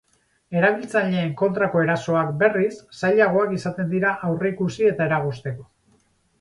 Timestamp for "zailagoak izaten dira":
3.03-4.17